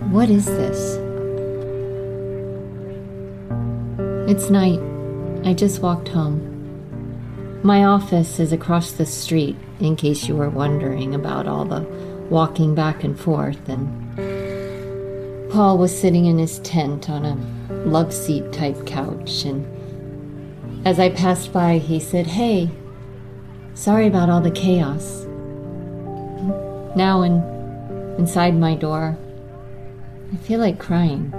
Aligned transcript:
What 0.00 0.28
is 0.30 0.46
this? 0.46 0.96
It's 4.28 4.50
night. 4.50 4.80
I 5.44 5.54
just 5.54 5.82
walked 5.82 6.08
home. 6.08 6.50
My 7.62 7.84
office 7.84 8.40
is 8.40 8.52
across 8.52 8.92
the 8.92 9.06
street, 9.06 9.56
in 9.80 9.96
case 9.96 10.28
you 10.28 10.36
were 10.36 10.50
wondering 10.50 11.14
about 11.14 11.46
all 11.46 11.64
the 11.64 11.82
walking 12.30 12.74
back 12.74 13.04
and 13.04 13.18
forth. 13.18 13.68
And 13.68 15.50
Paul 15.50 15.78
was 15.78 15.96
sitting 15.96 16.26
in 16.26 16.38
his 16.38 16.58
tent 16.60 17.08
on 17.08 17.24
a 17.24 17.36
love 17.86 18.12
seat 18.12 18.52
type 18.52 18.86
couch. 18.86 19.44
And 19.44 20.86
as 20.86 20.98
I 20.98 21.10
passed 21.10 21.52
by, 21.52 21.78
he 21.78 22.00
said, 22.00 22.26
Hey, 22.26 22.70
sorry 23.74 24.06
about 24.06 24.28
all 24.28 24.40
the 24.40 24.50
chaos. 24.50 25.24
Now, 26.96 27.22
in, 27.22 27.42
inside 28.18 28.56
my 28.56 28.74
door, 28.74 29.16
I 30.34 30.36
feel 30.36 30.58
like 30.58 30.80
crying. 30.80 31.32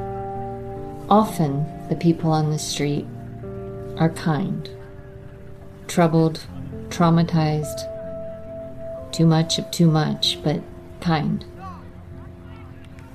Often, 1.09 1.66
the 1.90 1.98
people 1.98 2.31
on 2.31 2.49
the 2.49 2.58
street 2.58 3.05
are 3.98 4.08
kind, 4.08 4.70
troubled, 5.85 6.45
traumatized, 6.88 7.91
too 9.12 9.26
much 9.26 9.59
of 9.59 9.70
too 9.70 9.91
much, 9.91 10.41
but 10.41 10.62
kind. 11.02 11.44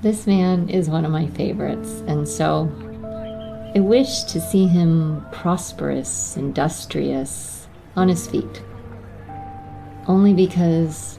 This 0.03 0.27
man 0.27 0.69
is 0.69 0.87
one 0.87 1.03
of 1.03 1.11
my 1.11 1.25
favorites, 1.25 2.03
and 2.05 2.27
so 2.27 2.71
I 3.75 3.79
wish 3.79 4.21
to 4.25 4.39
see 4.39 4.67
him 4.67 5.25
prosperous, 5.31 6.37
industrious, 6.37 7.67
on 7.95 8.07
his 8.07 8.27
feet. 8.27 8.61
Only 10.05 10.35
because 10.35 11.17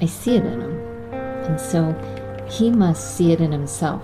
I 0.00 0.06
see 0.06 0.34
it 0.34 0.44
in 0.44 0.60
him, 0.60 0.80
and 1.12 1.60
so 1.60 1.94
he 2.50 2.70
must 2.70 3.16
see 3.16 3.32
it 3.32 3.40
in 3.40 3.52
himself. 3.52 4.02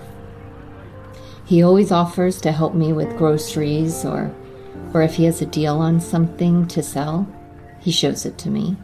He 1.45 1.63
always 1.63 1.91
offers 1.91 2.41
to 2.41 2.51
help 2.51 2.73
me 2.73 2.93
with 2.93 3.17
groceries 3.17 4.05
or 4.05 4.33
or 4.93 5.01
if 5.01 5.15
he 5.15 5.25
has 5.25 5.41
a 5.41 5.45
deal 5.45 5.77
on 5.79 5.99
something 5.99 6.67
to 6.67 6.81
sell, 6.81 7.27
he 7.81 7.91
shows 7.91 8.25
it 8.25 8.37
to 8.39 8.49
me. 8.49 8.77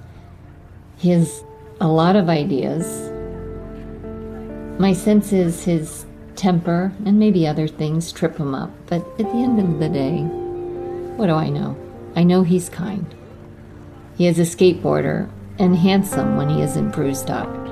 He 0.98 1.12
has 1.12 1.44
a 1.80 1.88
lot 1.88 2.18
of 2.18 2.28
ideas. 2.28 3.10
My 4.78 4.92
sense 4.92 5.32
is 5.32 5.64
his 5.64 6.06
temper 6.36 6.92
and 7.06 7.18
maybe 7.18 7.48
other 7.48 7.68
things 7.68 8.12
trip 8.12 8.38
him 8.38 8.54
up, 8.54 8.72
but 8.88 9.08
at 9.20 9.32
the 9.32 9.38
end 9.38 9.60
of 9.60 9.80
the 9.80 9.90
day, 9.90 10.24
what 11.16 11.28
do 11.28 11.34
I 11.34 11.50
know? 11.50 11.78
I 12.16 12.24
know 12.24 12.44
he's 12.44 12.68
kind. 12.68 13.06
He 14.18 14.28
is 14.28 14.38
a 14.38 14.42
skateboarder 14.42 15.30
and 15.60 15.78
handsome 15.78 16.36
when 16.36 16.50
he 16.50 16.62
isn't 16.62 16.92
bruised 16.92 17.32
up. 17.32 17.71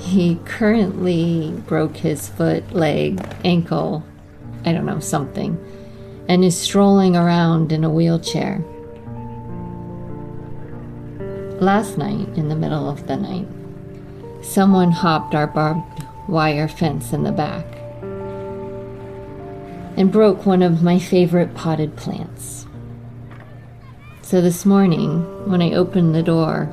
He 0.00 0.38
currently 0.44 1.52
broke 1.66 1.96
his 1.96 2.28
foot, 2.28 2.72
leg, 2.72 3.20
ankle, 3.44 4.04
I 4.64 4.72
don't 4.72 4.86
know, 4.86 5.00
something, 5.00 5.58
and 6.28 6.44
is 6.44 6.58
strolling 6.58 7.16
around 7.16 7.72
in 7.72 7.84
a 7.84 7.90
wheelchair. 7.90 8.64
Last 11.60 11.98
night, 11.98 12.28
in 12.36 12.48
the 12.48 12.56
middle 12.56 12.88
of 12.88 13.06
the 13.06 13.16
night, 13.16 13.48
someone 14.42 14.92
hopped 14.92 15.34
our 15.34 15.46
barbed 15.46 16.04
wire 16.28 16.68
fence 16.68 17.12
in 17.12 17.24
the 17.24 17.32
back 17.32 17.64
and 19.96 20.12
broke 20.12 20.46
one 20.46 20.62
of 20.62 20.82
my 20.82 20.98
favorite 20.98 21.54
potted 21.54 21.96
plants. 21.96 22.66
So 24.22 24.40
this 24.40 24.64
morning, 24.64 25.50
when 25.50 25.60
I 25.60 25.72
opened 25.72 26.14
the 26.14 26.22
door, 26.22 26.70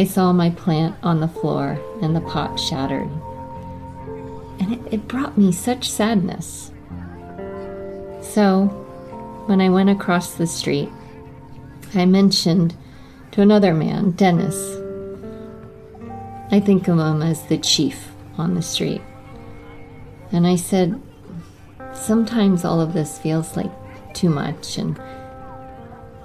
I 0.00 0.04
saw 0.04 0.32
my 0.32 0.48
plant 0.48 0.96
on 1.02 1.20
the 1.20 1.28
floor 1.28 1.78
and 2.00 2.16
the 2.16 2.22
pot 2.22 2.58
shattered. 2.58 3.10
And 4.58 4.72
it, 4.72 4.94
it 4.94 5.08
brought 5.08 5.36
me 5.36 5.52
such 5.52 5.90
sadness. 5.90 6.70
So, 8.22 8.68
when 9.44 9.60
I 9.60 9.68
went 9.68 9.90
across 9.90 10.32
the 10.32 10.46
street, 10.46 10.88
I 11.94 12.06
mentioned 12.06 12.74
to 13.32 13.42
another 13.42 13.74
man, 13.74 14.12
Dennis. 14.12 14.78
I 16.50 16.60
think 16.60 16.88
of 16.88 16.98
him 16.98 17.20
as 17.20 17.42
the 17.42 17.58
chief 17.58 18.12
on 18.38 18.54
the 18.54 18.62
street. 18.62 19.02
And 20.32 20.46
I 20.46 20.56
said, 20.56 20.98
Sometimes 21.92 22.64
all 22.64 22.80
of 22.80 22.94
this 22.94 23.18
feels 23.18 23.54
like 23.54 23.70
too 24.14 24.30
much. 24.30 24.78
And 24.78 24.98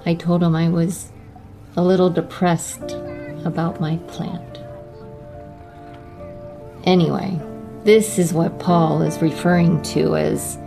I 0.06 0.14
told 0.14 0.42
him 0.42 0.56
I 0.56 0.70
was 0.70 1.12
a 1.76 1.84
little 1.84 2.08
depressed 2.08 2.96
about 3.46 3.80
my 3.80 3.96
plant. 4.08 4.60
Anyway, 6.84 7.40
this 7.84 8.18
is 8.18 8.32
what 8.32 8.58
Paul 8.58 9.02
is 9.02 9.22
referring 9.22 9.80
to 9.82 10.16
as 10.16 10.58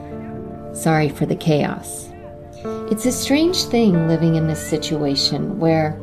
sorry 0.73 1.09
for 1.09 1.25
the 1.25 1.35
chaos. 1.35 2.09
It's 2.91 3.05
a 3.05 3.11
strange 3.11 3.63
thing 3.65 4.07
living 4.07 4.35
in 4.35 4.47
this 4.47 4.65
situation 4.65 5.59
where 5.59 5.99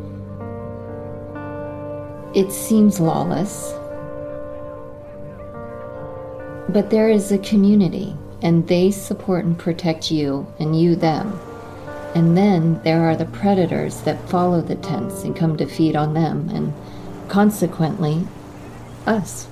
it 2.35 2.53
seems 2.53 3.01
lawless, 3.01 3.73
but 6.69 6.91
there 6.91 7.11
is 7.11 7.33
a 7.33 7.39
community 7.39 8.15
and 8.43 8.69
they 8.69 8.91
support 8.91 9.45
and 9.45 9.59
protect 9.59 10.11
you 10.11 10.47
and 10.59 10.79
you 10.81 10.97
them. 10.97 11.41
And 12.17 12.35
then 12.35 12.81
there 12.83 13.03
are 13.03 13.15
the 13.15 13.27
predators 13.27 14.01
that 14.01 14.27
follow 14.31 14.63
the 14.63 14.77
tents 14.77 15.23
and 15.23 15.37
come 15.37 15.59
to 15.59 15.67
feed 15.67 15.95
on 15.95 16.15
them, 16.15 16.49
and 16.49 16.73
consequently, 17.29 18.27
us. 19.07 19.49